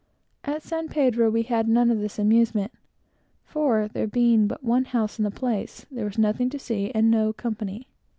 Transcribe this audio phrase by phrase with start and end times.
[0.43, 2.71] At San Pedro, we had none of this amusement,
[3.43, 6.59] for, there being but one house in the place, we, of course, had but
[6.95, 7.85] little company.